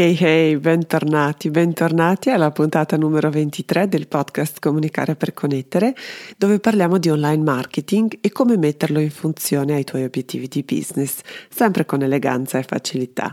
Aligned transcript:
Hey 0.00 0.16
hey, 0.18 0.56
bentornati, 0.56 1.50
bentornati 1.50 2.30
alla 2.30 2.50
puntata 2.50 2.96
numero 2.96 3.28
23 3.28 3.86
del 3.86 4.08
podcast 4.08 4.58
Comunicare 4.58 5.14
per 5.14 5.34
Connettere, 5.34 5.94
dove 6.38 6.58
parliamo 6.58 6.96
di 6.96 7.10
online 7.10 7.42
marketing 7.42 8.16
e 8.22 8.32
come 8.32 8.56
metterlo 8.56 8.98
in 8.98 9.10
funzione 9.10 9.74
ai 9.74 9.84
tuoi 9.84 10.04
obiettivi 10.04 10.48
di 10.48 10.62
business, 10.62 11.18
sempre 11.50 11.84
con 11.84 12.00
eleganza 12.00 12.56
e 12.56 12.62
facilità. 12.62 13.28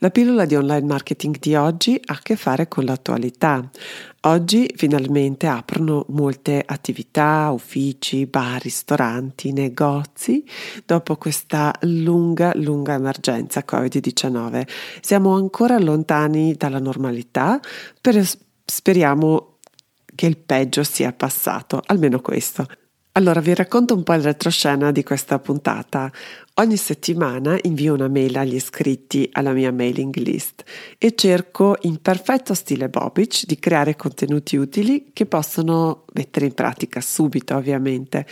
La 0.00 0.10
pillola 0.10 0.44
di 0.44 0.54
online 0.54 0.86
marketing 0.86 1.38
di 1.38 1.54
oggi 1.54 1.98
ha 2.04 2.12
a 2.12 2.18
che 2.20 2.36
fare 2.36 2.68
con 2.68 2.84
l'attualità. 2.84 3.70
Oggi 4.24 4.72
finalmente 4.76 5.48
aprono 5.48 6.04
molte 6.10 6.62
attività, 6.64 7.50
uffici, 7.52 8.26
bar, 8.26 8.62
ristoranti, 8.62 9.50
negozi 9.52 10.44
dopo 10.86 11.16
questa 11.16 11.74
lunga, 11.80 12.52
lunga 12.54 12.94
emergenza 12.94 13.64
Covid-19. 13.66 14.64
Siamo 15.00 15.34
ancora 15.34 15.76
lontani 15.78 16.00
dalla 16.04 16.78
normalità, 16.78 17.60
però 18.00 18.20
speriamo 18.64 19.58
che 20.14 20.26
il 20.26 20.36
peggio 20.36 20.82
sia 20.84 21.12
passato, 21.12 21.82
almeno 21.86 22.20
questo. 22.20 22.66
Allora 23.14 23.40
vi 23.40 23.54
racconto 23.54 23.94
un 23.94 24.04
po' 24.04 24.14
il 24.14 24.22
retroscena 24.22 24.90
di 24.90 25.02
questa 25.02 25.38
puntata. 25.38 26.10
Ogni 26.54 26.78
settimana 26.78 27.58
invio 27.62 27.92
una 27.92 28.08
mail 28.08 28.38
agli 28.38 28.54
iscritti 28.54 29.28
alla 29.32 29.52
mia 29.52 29.70
mailing 29.70 30.14
list 30.16 30.64
e 30.96 31.14
cerco 31.14 31.76
in 31.82 32.00
perfetto 32.00 32.54
stile 32.54 32.88
Bobic 32.88 33.44
di 33.44 33.58
creare 33.58 33.96
contenuti 33.96 34.56
utili 34.56 35.10
che 35.12 35.26
possono 35.26 36.04
mettere 36.14 36.46
in 36.46 36.54
pratica 36.54 37.02
subito 37.02 37.54
ovviamente. 37.54 38.26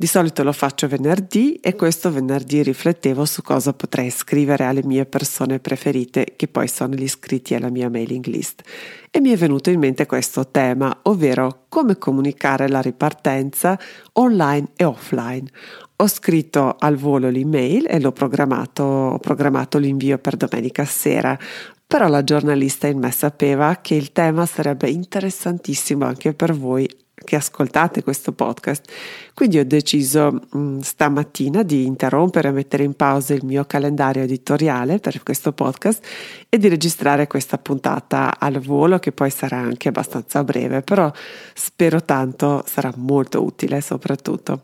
Di 0.00 0.06
solito 0.06 0.44
lo 0.44 0.52
faccio 0.52 0.86
venerdì 0.86 1.56
e 1.56 1.74
questo 1.74 2.12
venerdì 2.12 2.62
riflettevo 2.62 3.24
su 3.24 3.42
cosa 3.42 3.72
potrei 3.72 4.10
scrivere 4.10 4.64
alle 4.64 4.84
mie 4.84 5.06
persone 5.06 5.58
preferite, 5.58 6.34
che 6.36 6.46
poi 6.46 6.68
sono 6.68 6.94
gli 6.94 7.02
iscritti 7.02 7.56
alla 7.56 7.68
mia 7.68 7.90
mailing 7.90 8.24
list. 8.26 8.62
E 9.10 9.20
mi 9.20 9.30
è 9.30 9.36
venuto 9.36 9.70
in 9.70 9.80
mente 9.80 10.06
questo 10.06 10.46
tema, 10.50 11.00
ovvero 11.02 11.64
come 11.68 11.98
comunicare 11.98 12.68
la 12.68 12.80
ripartenza 12.80 13.76
online 14.12 14.68
e 14.76 14.84
offline. 14.84 15.48
Ho 15.96 16.06
scritto 16.06 16.76
al 16.78 16.94
volo 16.94 17.28
l'email 17.28 17.86
e 17.88 17.98
l'ho 17.98 18.12
programmato, 18.12 18.84
ho 18.84 19.18
programmato 19.18 19.78
l'invio 19.78 20.18
per 20.18 20.36
domenica 20.36 20.84
sera. 20.84 21.36
Però 21.84 22.06
la 22.06 22.22
giornalista 22.22 22.86
in 22.86 23.00
me 23.00 23.10
sapeva 23.10 23.80
che 23.82 23.96
il 23.96 24.12
tema 24.12 24.46
sarebbe 24.46 24.88
interessantissimo 24.90 26.04
anche 26.04 26.34
per 26.34 26.54
voi 26.54 26.88
che 27.28 27.36
ascoltate 27.36 28.02
questo 28.02 28.32
podcast. 28.32 28.90
Quindi 29.34 29.58
ho 29.58 29.64
deciso 29.66 30.32
mh, 30.32 30.58
mm, 30.58 30.78
stamattina 30.78 31.62
di 31.62 31.84
interrompere 31.84 32.48
e 32.48 32.52
mettere 32.52 32.84
in 32.84 32.94
pausa 32.94 33.34
il 33.34 33.44
mio 33.44 33.66
calendario 33.66 34.22
editoriale 34.22 34.98
per 34.98 35.22
questo 35.22 35.52
podcast 35.52 36.02
e 36.48 36.56
di 36.56 36.68
registrare 36.68 37.26
questa 37.26 37.58
puntata 37.58 38.40
al 38.40 38.60
volo 38.60 38.98
che 38.98 39.12
poi 39.12 39.28
sarà 39.28 39.58
anche 39.58 39.88
abbastanza 39.88 40.42
breve, 40.42 40.80
però 40.80 41.12
spero 41.52 42.02
tanto 42.02 42.64
sarà 42.66 42.90
molto 42.96 43.44
utile 43.44 43.82
soprattutto. 43.82 44.62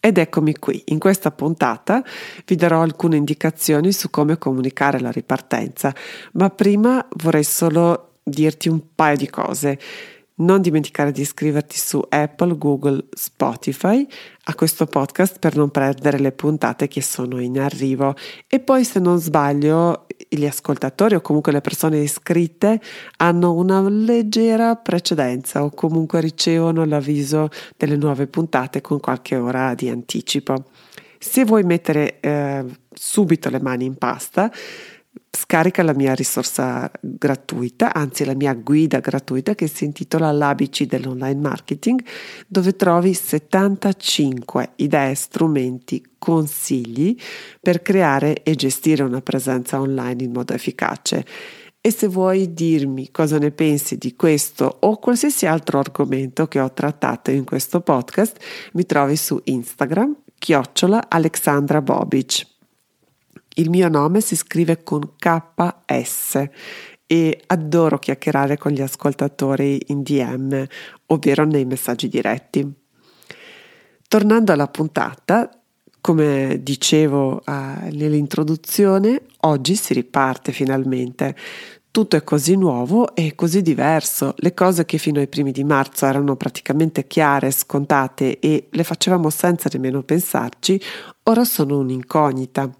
Ed 0.00 0.16
eccomi 0.16 0.56
qui, 0.56 0.82
in 0.86 0.98
questa 0.98 1.30
puntata 1.30 2.02
vi 2.46 2.56
darò 2.56 2.80
alcune 2.80 3.16
indicazioni 3.16 3.92
su 3.92 4.08
come 4.08 4.38
comunicare 4.38 5.00
la 5.00 5.10
ripartenza, 5.10 5.94
ma 6.32 6.48
prima 6.48 7.06
vorrei 7.16 7.44
solo 7.44 8.12
dirti 8.22 8.70
un 8.70 8.80
paio 8.94 9.16
di 9.16 9.28
cose. 9.28 9.78
Non 10.38 10.60
dimenticare 10.60 11.12
di 11.12 11.22
iscriverti 11.22 11.78
su 11.78 12.02
Apple, 12.06 12.58
Google, 12.58 13.06
Spotify 13.10 14.06
a 14.44 14.54
questo 14.54 14.84
podcast 14.84 15.38
per 15.38 15.56
non 15.56 15.70
perdere 15.70 16.18
le 16.18 16.32
puntate 16.32 16.88
che 16.88 17.00
sono 17.00 17.40
in 17.40 17.58
arrivo. 17.58 18.14
E 18.46 18.60
poi, 18.60 18.84
se 18.84 19.00
non 19.00 19.18
sbaglio, 19.18 20.06
gli 20.28 20.44
ascoltatori 20.44 21.14
o 21.14 21.22
comunque 21.22 21.52
le 21.52 21.62
persone 21.62 22.00
iscritte 22.00 22.80
hanno 23.16 23.54
una 23.54 23.80
leggera 23.88 24.76
precedenza 24.76 25.64
o 25.64 25.70
comunque 25.70 26.20
ricevono 26.20 26.84
l'avviso 26.84 27.48
delle 27.76 27.96
nuove 27.96 28.26
puntate 28.26 28.82
con 28.82 29.00
qualche 29.00 29.36
ora 29.36 29.74
di 29.74 29.88
anticipo. 29.88 30.66
Se 31.18 31.44
vuoi 31.44 31.62
mettere 31.62 32.20
eh, 32.20 32.62
subito 32.92 33.48
le 33.48 33.60
mani 33.60 33.86
in 33.86 33.96
pasta, 33.96 34.52
scarica 35.30 35.82
la 35.82 35.94
mia 35.94 36.14
risorsa 36.14 36.90
gratuita, 37.00 37.94
anzi 37.94 38.24
la 38.24 38.34
mia 38.34 38.54
guida 38.54 39.00
gratuita 39.00 39.54
che 39.54 39.66
si 39.66 39.84
intitola 39.84 40.32
L'ABC 40.32 40.84
dell'online 40.84 41.40
marketing, 41.40 42.02
dove 42.46 42.74
trovi 42.74 43.14
75 43.14 44.72
idee, 44.76 45.14
strumenti, 45.14 46.04
consigli 46.18 47.16
per 47.60 47.82
creare 47.82 48.42
e 48.42 48.54
gestire 48.54 49.02
una 49.02 49.20
presenza 49.20 49.80
online 49.80 50.24
in 50.24 50.32
modo 50.32 50.52
efficace. 50.52 51.24
E 51.80 51.92
se 51.92 52.08
vuoi 52.08 52.52
dirmi 52.52 53.12
cosa 53.12 53.38
ne 53.38 53.52
pensi 53.52 53.96
di 53.96 54.16
questo 54.16 54.78
o 54.80 54.98
qualsiasi 54.98 55.46
altro 55.46 55.78
argomento 55.78 56.48
che 56.48 56.58
ho 56.58 56.72
trattato 56.72 57.30
in 57.30 57.44
questo 57.44 57.80
podcast, 57.80 58.36
mi 58.72 58.84
trovi 58.84 59.14
su 59.14 59.40
Instagram, 59.44 60.16
chiocciola 60.36 61.04
Alexandra 61.08 61.80
Bobic. 61.80 62.55
Il 63.58 63.70
mio 63.70 63.88
nome 63.88 64.20
si 64.20 64.36
scrive 64.36 64.82
con 64.82 65.12
KS 65.16 66.48
e 67.06 67.42
adoro 67.46 67.98
chiacchierare 67.98 68.58
con 68.58 68.72
gli 68.72 68.82
ascoltatori 68.82 69.80
in 69.86 70.02
DM, 70.02 70.62
ovvero 71.06 71.46
nei 71.46 71.64
messaggi 71.64 72.08
diretti. 72.08 72.70
Tornando 74.08 74.52
alla 74.52 74.68
puntata, 74.68 75.48
come 76.02 76.60
dicevo 76.62 77.42
uh, 77.46 77.52
nell'introduzione, 77.92 79.22
oggi 79.40 79.74
si 79.74 79.94
riparte 79.94 80.52
finalmente 80.52 81.34
tutto 81.96 82.16
è 82.16 82.24
così 82.24 82.56
nuovo 82.56 83.14
e 83.14 83.34
così 83.34 83.62
diverso. 83.62 84.34
Le 84.36 84.52
cose 84.52 84.84
che 84.84 84.98
fino 84.98 85.18
ai 85.18 85.28
primi 85.28 85.50
di 85.50 85.64
marzo 85.64 86.04
erano 86.04 86.36
praticamente 86.36 87.06
chiare, 87.06 87.50
scontate 87.50 88.38
e 88.38 88.66
le 88.70 88.84
facevamo 88.84 89.30
senza 89.30 89.70
nemmeno 89.72 90.02
pensarci, 90.02 90.78
ora 91.22 91.46
sono 91.46 91.78
un'incognita. 91.78 92.70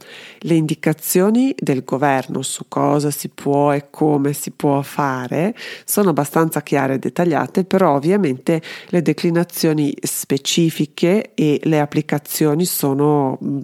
Le 0.41 0.55
indicazioni 0.55 1.55
del 1.59 1.83
governo 1.83 2.43
su 2.43 2.67
cosa 2.69 3.11
si 3.11 3.31
può 3.31 3.73
e 3.73 3.89
come 3.89 4.35
si 4.35 4.51
può 4.51 4.83
fare 4.83 5.55
sono 5.87 6.11
abbastanza 6.11 6.61
chiare 6.61 6.97
e 6.97 6.99
dettagliate, 6.99 7.65
però 7.65 7.95
ovviamente 7.95 8.61
le 8.89 9.01
declinazioni 9.01 9.95
specifiche 9.99 11.33
e 11.33 11.59
le 11.63 11.81
applicazioni 11.81 12.67
sono 12.67 13.39
mm, 13.43 13.61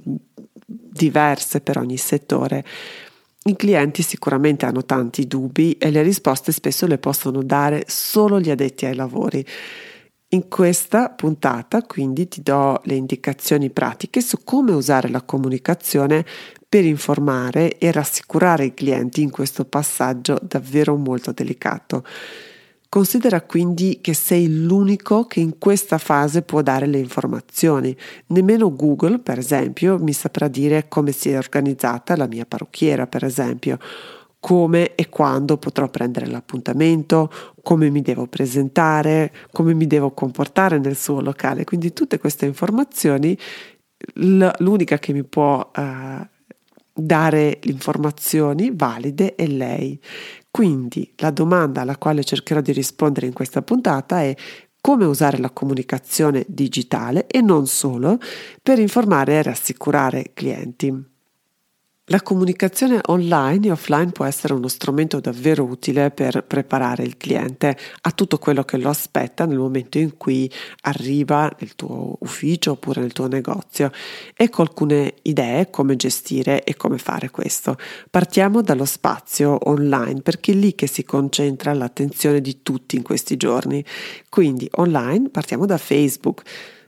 diverse 0.65 1.61
per 1.61 1.77
ogni 1.77 1.99
settore. 1.99 2.65
I 3.45 3.57
clienti 3.57 4.03
sicuramente 4.03 4.67
hanno 4.67 4.85
tanti 4.85 5.27
dubbi 5.27 5.73
e 5.73 5.91
le 5.91 6.03
risposte 6.03 6.53
spesso 6.53 6.87
le 6.87 6.99
possono 6.99 7.43
dare 7.43 7.83
solo 7.89 8.41
gli 8.41 8.51
addetti 8.51 8.87
ai 8.87 8.95
lavori. 8.95 9.45
In 10.29 10.49
questa 10.49 11.11
puntata 11.11 11.83
quindi 11.83 12.29
ti 12.29 12.41
do 12.41 12.81
le 12.85 12.95
indicazioni 12.95 13.71
pratiche 13.71 14.21
su 14.21 14.45
come 14.45 14.73
usare 14.73 15.09
la 15.09 15.23
comunicazione 15.23 16.25
per 16.69 16.85
informare 16.85 17.79
e 17.79 17.91
rassicurare 17.91 18.67
i 18.67 18.75
clienti 18.75 19.23
in 19.23 19.31
questo 19.31 19.65
passaggio 19.65 20.39
davvero 20.41 20.97
molto 20.97 21.33
delicato. 21.33 22.05
Considera 22.93 23.41
quindi 23.41 24.01
che 24.03 24.13
sei 24.13 24.67
l'unico 24.67 25.25
che 25.25 25.41
in 25.41 25.57
questa 25.57 25.97
fase 25.97 26.43
può 26.43 26.61
dare 26.61 26.85
le 26.85 26.99
informazioni. 26.99 27.97
Nemmeno 28.27 28.77
Google, 28.77 29.19
per 29.19 29.39
esempio, 29.39 29.99
mi 29.99 30.13
saprà 30.13 30.47
dire 30.47 30.89
come 30.89 31.11
si 31.11 31.31
è 31.31 31.39
organizzata 31.39 32.17
la 32.17 32.27
mia 32.27 32.45
parrucchiera, 32.45 33.07
per 33.07 33.25
esempio, 33.25 33.79
come 34.39 34.95
e 34.95 35.09
quando 35.09 35.57
potrò 35.57 35.89
prendere 35.89 36.27
l'appuntamento, 36.27 37.33
come 37.63 37.89
mi 37.89 38.03
devo 38.03 38.27
presentare, 38.27 39.33
come 39.53 39.73
mi 39.73 39.87
devo 39.87 40.11
comportare 40.11 40.79
nel 40.79 40.95
suo 40.95 41.23
locale. 41.23 41.65
Quindi 41.65 41.95
tutte 41.95 42.19
queste 42.19 42.45
informazioni, 42.45 43.35
l'unica 44.17 44.99
che 44.99 45.15
mi 45.15 45.25
può 45.25 45.71
uh, 45.75 46.27
dare 46.93 47.59
informazioni 47.65 48.73
valide 48.75 49.35
è 49.35 49.47
lei. 49.47 50.01
Quindi 50.51 51.13
la 51.17 51.31
domanda 51.31 51.81
alla 51.81 51.97
quale 51.97 52.25
cercherò 52.25 52.61
di 52.61 52.73
rispondere 52.73 53.27
in 53.27 53.33
questa 53.33 53.63
puntata 53.63 54.21
è 54.23 54.35
come 54.81 55.05
usare 55.05 55.39
la 55.39 55.51
comunicazione 55.51 56.45
digitale 56.49 57.27
e 57.27 57.41
non 57.41 57.67
solo 57.67 58.19
per 58.61 58.79
informare 58.79 59.35
e 59.35 59.43
rassicurare 59.43 60.33
clienti. 60.35 61.12
La 62.07 62.21
comunicazione 62.21 62.99
online 63.07 63.69
e 63.69 63.71
offline 63.71 64.11
può 64.11 64.25
essere 64.25 64.55
uno 64.55 64.67
strumento 64.67 65.21
davvero 65.21 65.63
utile 65.63 66.11
per 66.11 66.43
preparare 66.43 67.05
il 67.05 67.17
cliente 67.17 67.79
a 68.01 68.11
tutto 68.11 68.39
quello 68.39 68.65
che 68.65 68.77
lo 68.77 68.89
aspetta 68.89 69.47
nel 69.47 69.59
momento 69.59 69.99
in 69.99 70.17
cui 70.17 70.51
arriva 70.81 71.49
nel 71.61 71.77
tuo 71.77 72.17
ufficio 72.19 72.73
oppure 72.73 73.03
nel 73.03 73.13
tuo 73.13 73.29
negozio. 73.29 73.93
Ecco 74.35 74.63
alcune 74.63 75.15
idee 75.23 75.71
come 75.71 75.95
gestire 75.95 76.65
e 76.65 76.75
come 76.75 76.99
fare 76.99 77.31
questo. 77.31 77.77
Partiamo 78.11 78.63
dallo 78.63 78.85
spazio 78.85 79.69
online 79.69 80.23
perché 80.23 80.51
è 80.51 80.57
lì 80.57 80.75
che 80.75 80.89
si 80.89 81.05
concentra 81.05 81.73
l'attenzione 81.73 82.41
di 82.41 82.63
tutti 82.65 82.97
in 82.97 83.03
questi 83.03 83.37
giorni. 83.37 83.83
Quindi 84.29 84.69
online 84.73 85.29
partiamo 85.29 85.67
da 85.67 85.79
Facebook 85.79 86.43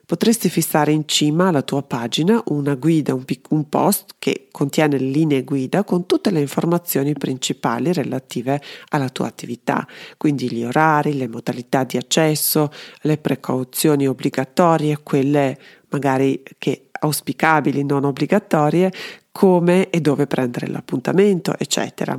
potresti 0.07 0.51
fissare 0.51 0.93
in 0.93 1.07
cima 1.07 1.49
alla 1.49 1.63
tua 1.63 1.83
pagina 1.83 2.43
una 2.47 2.75
guida, 2.75 3.15
un, 3.15 3.25
pic- 3.25 3.51
un, 3.51 3.69
post 3.69 4.15
che 4.19 4.44
contiene 4.55 4.99
linee 4.99 5.43
guida 5.43 5.83
con 5.83 6.07
tutte 6.07 6.31
le 6.31 6.39
informazioni 6.39 7.13
principali 7.13 7.93
relative 7.93 8.63
alla 8.91 9.09
tua 9.09 9.27
attività, 9.27 9.85
quindi 10.17 10.49
gli 10.49 10.63
orari, 10.63 11.17
le 11.17 11.27
modalità 11.27 11.83
di 11.83 11.97
accesso, 11.97 12.71
le 13.01 13.19
precauzioni 13.19 14.07
obbligatorie, 14.07 15.01
quelle 15.03 15.59
magari 15.89 16.41
che 16.57 16.91
auspicabili, 16.93 17.83
non 17.83 18.05
obbligatorie, 18.05 18.93
come 19.33 19.91
e 19.91 20.01
dove 20.01 20.29
prendere 20.29 20.69
l'appuntamento, 20.69 21.59
eccetera. 21.59 22.17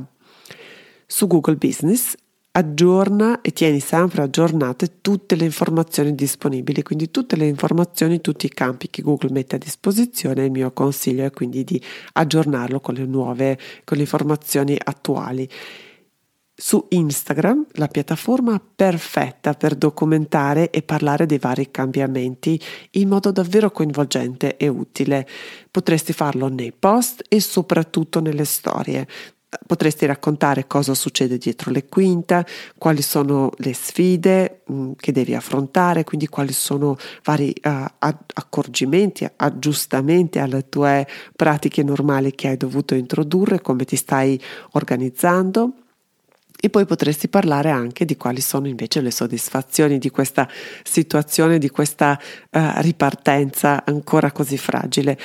Su 1.06 1.26
Google 1.26 1.56
Business 1.56 2.16
aggiorna 2.56 3.42
e 3.42 3.52
tieni 3.52 3.80
sempre 3.80 4.22
aggiornate 4.22 5.02
tutte 5.02 5.36
le 5.36 5.44
informazioni 5.44 6.14
disponibili, 6.14 6.82
quindi 6.82 7.10
tutte 7.10 7.36
le 7.36 7.46
informazioni, 7.46 8.22
tutti 8.22 8.46
i 8.46 8.48
campi 8.48 8.88
che 8.88 9.02
Google 9.02 9.30
mette 9.30 9.56
a 9.56 9.58
disposizione. 9.58 10.46
Il 10.46 10.50
mio 10.50 10.72
consiglio 10.72 11.26
è 11.26 11.30
quindi 11.30 11.64
di 11.64 11.80
aggiornarlo 12.14 12.80
con 12.80 12.94
le 12.94 13.04
nuove, 13.04 13.58
con 13.84 13.98
le 13.98 14.04
informazioni 14.04 14.74
attuali. 14.82 15.46
Su 16.58 16.86
Instagram, 16.88 17.66
la 17.72 17.88
piattaforma 17.88 18.58
perfetta 18.74 19.52
per 19.52 19.74
documentare 19.74 20.70
e 20.70 20.80
parlare 20.80 21.26
dei 21.26 21.36
vari 21.36 21.70
cambiamenti 21.70 22.58
in 22.92 23.08
modo 23.08 23.30
davvero 23.30 23.70
coinvolgente 23.70 24.56
e 24.56 24.66
utile. 24.68 25.28
Potresti 25.70 26.14
farlo 26.14 26.48
nei 26.48 26.72
post 26.72 27.22
e 27.28 27.40
soprattutto 27.40 28.20
nelle 28.20 28.46
storie. 28.46 29.06
Potresti 29.66 30.06
raccontare 30.06 30.66
cosa 30.66 30.94
succede 30.94 31.38
dietro 31.38 31.70
le 31.70 31.86
quinte, 31.86 32.44
quali 32.78 33.02
sono 33.02 33.50
le 33.56 33.74
sfide 33.74 34.62
mh, 34.66 34.74
mm, 34.74 34.92
che 34.96 35.12
devi 35.12 35.34
affrontare, 35.34 36.04
quindi 36.04 36.26
quali 36.26 36.52
sono 36.52 36.96
vari 37.24 37.54
uh, 37.62 37.84
accorgimenti, 37.98 39.28
aggiustamenti 39.36 40.38
alle 40.38 40.68
tue 40.68 41.06
pratiche 41.34 41.82
normali 41.82 42.34
che 42.34 42.48
hai 42.48 42.56
dovuto 42.56 42.94
introdurre, 42.94 43.60
come 43.60 43.84
ti 43.84 43.96
stai 43.96 44.40
organizzando 44.72 45.72
e 46.58 46.70
poi 46.70 46.86
potresti 46.86 47.28
parlare 47.28 47.70
anche 47.70 48.04
di 48.04 48.16
quali 48.16 48.40
sono 48.40 48.66
invece 48.66 49.00
le 49.00 49.10
soddisfazioni 49.10 49.98
di 49.98 50.10
questa 50.10 50.48
situazione, 50.82 51.58
di 51.58 51.68
questa 51.68 52.18
uh, 52.18 52.60
ripartenza 52.76 53.84
ancora 53.84 54.32
così 54.32 54.56
fragile. 54.56 55.18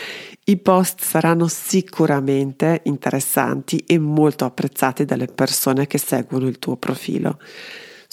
I 0.46 0.58
post 0.58 1.02
saranno 1.02 1.48
sicuramente 1.48 2.82
interessanti 2.84 3.84
e 3.86 3.98
molto 3.98 4.46
apprezzati 4.46 5.06
dalle 5.06 5.28
persone 5.28 5.88
che 5.88 5.98
seguono 5.98 6.48
il 6.48 6.60
tuo 6.60 6.76
profilo. 6.76 7.40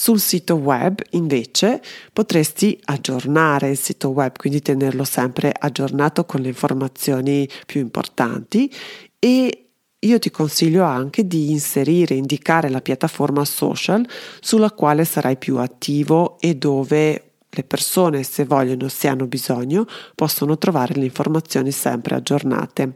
Sul 0.00 0.20
sito 0.20 0.54
web 0.54 1.02
invece 1.10 1.82
potresti 2.12 2.78
aggiornare 2.84 3.70
il 3.70 3.76
sito 3.76 4.10
web, 4.10 4.36
quindi 4.36 4.62
tenerlo 4.62 5.02
sempre 5.02 5.52
aggiornato 5.58 6.24
con 6.24 6.40
le 6.40 6.48
informazioni 6.48 7.48
più 7.66 7.80
importanti 7.80 8.72
e 9.18 9.67
io 10.00 10.18
ti 10.18 10.30
consiglio 10.30 10.84
anche 10.84 11.26
di 11.26 11.50
inserire, 11.50 12.14
indicare 12.14 12.68
la 12.68 12.80
piattaforma 12.80 13.44
social 13.44 14.06
sulla 14.40 14.70
quale 14.70 15.04
sarai 15.04 15.36
più 15.36 15.56
attivo 15.58 16.38
e 16.38 16.54
dove 16.54 17.22
le 17.50 17.64
persone, 17.64 18.22
se 18.22 18.44
vogliono, 18.44 18.88
se 18.88 19.08
hanno 19.08 19.26
bisogno, 19.26 19.86
possono 20.14 20.56
trovare 20.58 20.94
le 20.94 21.04
informazioni 21.04 21.72
sempre 21.72 22.14
aggiornate. 22.14 22.92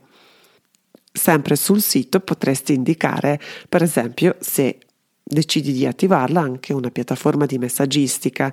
Sempre 1.12 1.56
sul 1.56 1.82
sito 1.82 2.20
potresti 2.20 2.72
indicare, 2.72 3.40
per 3.68 3.82
esempio, 3.82 4.36
se 4.40 4.78
decidi 5.22 5.72
di 5.72 5.86
attivarla, 5.86 6.40
anche 6.40 6.72
una 6.72 6.90
piattaforma 6.90 7.46
di 7.46 7.58
messaggistica. 7.58 8.52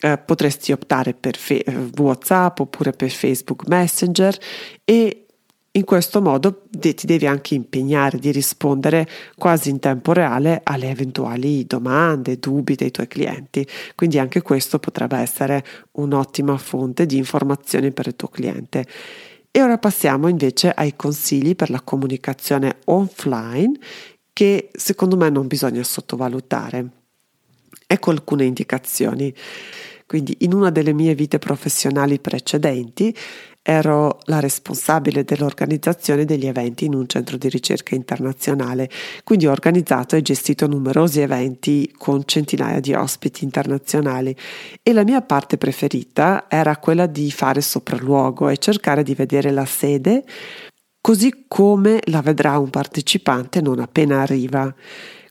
Eh, 0.00 0.18
potresti 0.18 0.72
optare 0.72 1.14
per 1.14 1.36
fe- 1.36 1.64
WhatsApp 1.96 2.58
oppure 2.60 2.92
per 2.92 3.10
Facebook 3.10 3.66
Messenger 3.68 4.36
e 4.84 5.23
in 5.76 5.84
questo 5.84 6.22
modo 6.22 6.62
ti 6.70 6.94
devi 7.04 7.26
anche 7.26 7.54
impegnare 7.54 8.18
di 8.18 8.30
rispondere 8.30 9.08
quasi 9.36 9.70
in 9.70 9.80
tempo 9.80 10.12
reale 10.12 10.60
alle 10.62 10.88
eventuali 10.88 11.66
domande, 11.66 12.38
dubbi 12.38 12.76
dei 12.76 12.92
tuoi 12.92 13.08
clienti, 13.08 13.66
quindi 13.96 14.20
anche 14.20 14.40
questo 14.40 14.78
potrebbe 14.78 15.16
essere 15.18 15.64
un'ottima 15.92 16.56
fonte 16.58 17.06
di 17.06 17.16
informazioni 17.16 17.90
per 17.90 18.06
il 18.06 18.14
tuo 18.14 18.28
cliente. 18.28 18.86
E 19.50 19.62
ora 19.62 19.76
passiamo 19.78 20.28
invece 20.28 20.70
ai 20.70 20.94
consigli 20.94 21.56
per 21.56 21.70
la 21.70 21.80
comunicazione 21.80 22.78
offline 22.84 23.76
che 24.32 24.70
secondo 24.72 25.16
me 25.16 25.28
non 25.28 25.48
bisogna 25.48 25.82
sottovalutare. 25.82 26.86
Ecco 27.86 28.10
alcune 28.10 28.44
indicazioni. 28.44 29.34
Quindi 30.06 30.36
in 30.40 30.52
una 30.52 30.70
delle 30.70 30.92
mie 30.92 31.14
vite 31.14 31.38
professionali 31.38 32.20
precedenti 32.20 33.16
ero 33.66 34.18
la 34.24 34.40
responsabile 34.40 35.24
dell'organizzazione 35.24 36.26
degli 36.26 36.46
eventi 36.46 36.84
in 36.84 36.94
un 36.94 37.08
centro 37.08 37.38
di 37.38 37.48
ricerca 37.48 37.94
internazionale, 37.94 38.90
quindi 39.24 39.46
ho 39.46 39.52
organizzato 39.52 40.16
e 40.16 40.22
gestito 40.22 40.66
numerosi 40.66 41.20
eventi 41.20 41.90
con 41.96 42.24
centinaia 42.26 42.78
di 42.78 42.92
ospiti 42.92 43.42
internazionali 43.42 44.36
e 44.82 44.92
la 44.92 45.02
mia 45.02 45.22
parte 45.22 45.56
preferita 45.56 46.44
era 46.46 46.76
quella 46.76 47.06
di 47.06 47.30
fare 47.30 47.62
sopralluogo 47.62 48.50
e 48.50 48.58
cercare 48.58 49.02
di 49.02 49.14
vedere 49.14 49.50
la 49.50 49.64
sede 49.64 50.24
così 51.00 51.44
come 51.48 52.00
la 52.04 52.20
vedrà 52.20 52.58
un 52.58 52.70
partecipante 52.70 53.60
non 53.62 53.78
appena 53.78 54.20
arriva. 54.20 54.74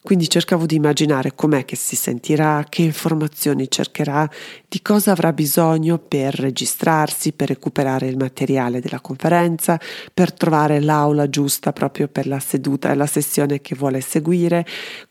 Quindi 0.03 0.27
cercavo 0.27 0.65
di 0.65 0.75
immaginare 0.75 1.33
com'è 1.33 1.63
che 1.63 1.77
si 1.77 1.95
sentirà, 1.95 2.65
che 2.67 2.81
informazioni 2.81 3.71
cercherà, 3.71 4.29
di 4.67 4.81
cosa 4.81 5.11
avrà 5.11 5.31
bisogno 5.31 5.97
per 5.97 6.35
registrarsi, 6.35 7.31
per 7.31 7.47
recuperare 7.47 8.07
il 8.07 8.17
materiale 8.17 8.81
della 8.81 8.99
conferenza, 8.99 9.79
per 10.13 10.33
trovare 10.33 10.81
l'aula 10.81 11.29
giusta 11.29 11.71
proprio 11.71 12.09
per 12.09 12.27
la 12.27 12.39
seduta 12.39 12.91
e 12.91 12.95
la 12.95 13.05
sessione 13.05 13.61
che 13.61 13.75
vuole 13.75 14.01
seguire, 14.01 14.65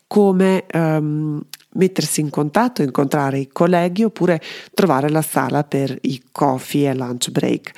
come 0.05 0.65
um, 0.73 1.41
mettersi 1.71 2.21
in 2.21 2.29
contatto, 2.29 2.83
incontrare 2.83 3.39
i 3.39 3.49
colleghi 3.51 4.03
oppure 4.03 4.39
trovare 4.75 5.09
la 5.09 5.23
sala 5.23 5.63
per 5.63 5.97
i 6.01 6.21
coffee 6.31 6.87
e 6.87 6.93
lunch 6.93 7.31
break. 7.31 7.71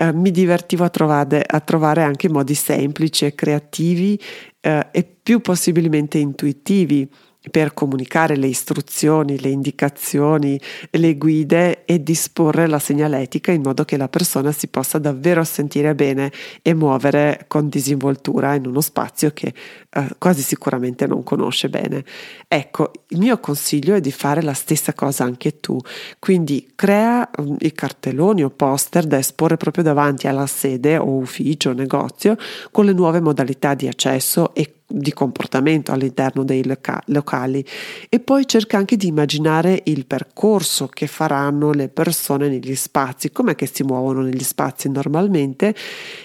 Uh, 0.00 0.16
mi 0.16 0.30
divertivo 0.30 0.84
a 0.84 0.88
trovare, 0.88 1.44
a 1.46 1.60
trovare, 1.60 2.02
anche 2.02 2.30
modi 2.30 2.54
semplici 2.54 3.26
e 3.26 3.34
creativi 3.34 4.18
uh, 4.62 4.80
e 4.90 5.04
più 5.22 5.40
possibilmente 5.40 6.16
intuitivi 6.16 7.06
per 7.50 7.72
comunicare 7.72 8.36
le 8.36 8.48
istruzioni, 8.48 9.40
le 9.40 9.48
indicazioni, 9.48 10.60
le 10.90 11.16
guide 11.16 11.84
e 11.86 12.02
disporre 12.02 12.66
la 12.66 12.78
segnaletica 12.78 13.50
in 13.50 13.62
modo 13.62 13.84
che 13.84 13.96
la 13.96 14.08
persona 14.08 14.52
si 14.52 14.68
possa 14.68 14.98
davvero 14.98 15.42
sentire 15.44 15.94
bene 15.94 16.30
e 16.60 16.74
muovere 16.74 17.46
con 17.48 17.68
disinvoltura 17.68 18.54
in 18.54 18.66
uno 18.66 18.82
spazio 18.82 19.30
che 19.32 19.54
eh, 19.88 20.06
quasi 20.18 20.42
sicuramente 20.42 21.06
non 21.06 21.22
conosce 21.22 21.70
bene. 21.70 22.04
Ecco, 22.46 22.90
il 23.08 23.18
mio 23.18 23.38
consiglio 23.38 23.94
è 23.94 24.00
di 24.00 24.12
fare 24.12 24.42
la 24.42 24.54
stessa 24.54 24.92
cosa 24.92 25.24
anche 25.24 25.60
tu, 25.60 25.78
quindi 26.18 26.72
crea 26.74 27.28
um, 27.38 27.56
i 27.60 27.72
cartelloni 27.72 28.44
o 28.44 28.50
poster 28.50 29.06
da 29.06 29.18
esporre 29.18 29.56
proprio 29.56 29.82
davanti 29.82 30.26
alla 30.26 30.46
sede 30.46 30.98
o 30.98 31.16
ufficio 31.16 31.70
o 31.70 31.72
negozio 31.72 32.36
con 32.70 32.84
le 32.84 32.92
nuove 32.92 33.20
modalità 33.20 33.74
di 33.74 33.88
accesso 33.88 34.54
e 34.54 34.74
di 34.90 35.12
comportamento 35.12 35.92
all'interno 35.92 36.44
dei 36.44 36.64
loca- 36.64 37.02
locali 37.06 37.64
e 38.08 38.20
poi 38.20 38.46
cerca 38.46 38.76
anche 38.76 38.96
di 38.96 39.06
immaginare 39.06 39.82
il 39.84 40.06
percorso 40.06 40.88
che 40.88 41.06
faranno 41.06 41.72
le 41.72 41.88
persone 41.88 42.48
negli 42.48 42.74
spazi, 42.74 43.30
com'è 43.30 43.54
che 43.54 43.66
si 43.66 43.82
muovono 43.82 44.22
negli 44.22 44.42
spazi 44.42 44.88
normalmente 44.90 45.74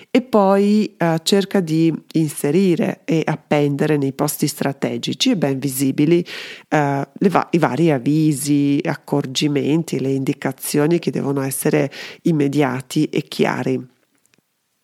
e 0.10 0.22
poi 0.22 0.96
eh, 0.98 1.20
cerca 1.24 1.60
di 1.60 1.94
inserire 2.14 3.02
e 3.06 3.22
appendere 3.26 3.98
nei 3.98 4.14
posti 4.14 4.48
strategici 4.48 5.32
e 5.32 5.38
ben 5.38 5.60
visibili 5.60 6.26
eh, 6.70 7.08
va- 7.20 7.48
i 7.52 7.58
vari 7.58 7.92
avvisi, 7.92 8.80
accorgimenti, 8.84 10.00
le 10.00 10.12
indicazioni 10.12 11.00
che 11.00 11.12
devono 11.12 11.42
essere 11.42 11.92
immediati 12.24 13.06
e 13.06 13.24
chiari. 13.24 13.94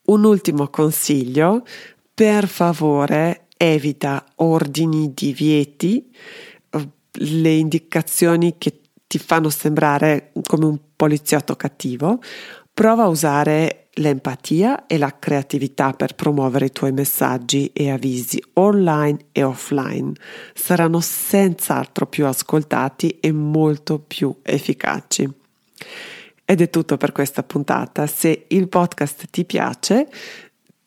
Un 0.03 0.23
ultimo 0.25 0.67
consiglio, 0.67 1.63
per 2.13 2.47
favore 2.47 3.47
evita 3.61 4.25
ordini, 4.37 5.13
divieti, 5.13 6.11
le 7.11 7.51
indicazioni 7.51 8.55
che 8.57 8.79
ti 9.05 9.19
fanno 9.19 9.51
sembrare 9.51 10.31
come 10.47 10.65
un 10.65 10.79
poliziotto 10.95 11.55
cattivo, 11.55 12.19
prova 12.73 13.03
a 13.03 13.07
usare 13.07 13.89
l'empatia 13.95 14.87
e 14.87 14.97
la 14.97 15.15
creatività 15.19 15.91
per 15.91 16.15
promuovere 16.15 16.67
i 16.67 16.71
tuoi 16.71 16.91
messaggi 16.91 17.69
e 17.73 17.91
avvisi 17.91 18.41
online 18.53 19.25
e 19.31 19.43
offline. 19.43 20.13
Saranno 20.55 20.99
senz'altro 20.99 22.07
più 22.07 22.25
ascoltati 22.25 23.19
e 23.19 23.31
molto 23.31 23.99
più 23.99 24.35
efficaci. 24.41 25.29
Ed 26.45 26.61
è 26.61 26.69
tutto 26.71 26.97
per 26.97 27.11
questa 27.11 27.43
puntata. 27.43 28.07
Se 28.07 28.45
il 28.47 28.67
podcast 28.69 29.27
ti 29.29 29.45
piace, 29.45 30.07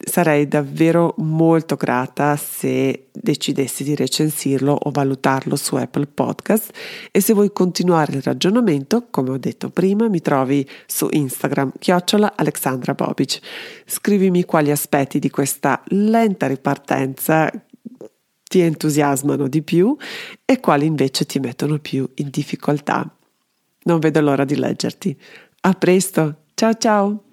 sarei 0.07 0.47
davvero 0.47 1.15
molto 1.19 1.77
grata 1.77 2.37
se 2.37 3.09
decidessi 3.13 3.85
di 3.85 3.95
recensirlo 3.95 4.73
o 4.73 4.91
valutarlo 4.91 5.57
su 5.57 5.77
Apple 5.77 6.07
Podcast 6.07 6.71
e 7.11 7.21
se 7.21 7.33
vuoi 7.33 7.53
continuare 7.53 8.17
il 8.17 8.23
ragionamento, 8.23 9.07
come 9.11 9.31
ho 9.31 9.39
detto 9.39 9.71
prima, 9.71 10.09
mi 10.09 10.21
trovi 10.21 10.69
su 10.87 11.09
Instagram 11.11 11.73
chiocciola 11.79 12.35
Alexandra 12.37 12.95
Bobic. 12.95 13.41
Scrivimi 13.87 14.45
quali 14.45 14.71
aspetti 14.71 15.19
di 15.19 15.31
questa 15.31 15.83
lenta 15.89 16.47
ripartenza 16.47 17.51
ti 18.43 18.61
entusiasmano 18.61 19.49
di 19.49 19.63
più 19.63 19.97
e 20.45 20.61
quali 20.61 20.87
invece 20.87 21.25
ti 21.27 21.41
mettono 21.41 21.79
più 21.79 22.09
in 22.17 22.29
difficoltà. 22.31 23.09
Non 23.85 23.99
vedo 23.99 24.21
l'ora 24.21 24.45
di 24.45 24.57
leggerti. 24.57 25.19
A 25.63 25.73
presto, 25.73 26.45
ciao 26.55 26.75
ciao! 26.75 27.24